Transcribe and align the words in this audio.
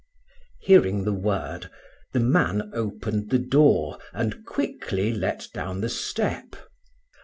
Hearing 0.61 1.03
the 1.03 1.13
word, 1.13 1.69
the 2.11 2.19
man 2.19 2.71
opened 2.73 3.29
the 3.29 3.37
door 3.37 3.99
and 4.13 4.43
quickly 4.47 5.13
let 5.13 5.47
down 5.53 5.81
the 5.81 5.89
step. 5.89 6.55